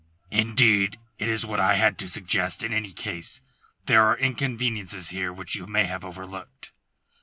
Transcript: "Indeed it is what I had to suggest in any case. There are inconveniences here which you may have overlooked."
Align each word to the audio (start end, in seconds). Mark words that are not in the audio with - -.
"Indeed 0.31 0.97
it 1.19 1.29
is 1.29 1.45
what 1.45 1.59
I 1.59 1.75
had 1.75 1.99
to 1.99 2.07
suggest 2.07 2.63
in 2.63 2.73
any 2.73 2.91
case. 2.91 3.39
There 3.85 4.01
are 4.03 4.17
inconveniences 4.17 5.09
here 5.11 5.31
which 5.31 5.53
you 5.53 5.67
may 5.67 5.83
have 5.83 6.03
overlooked." 6.03 6.71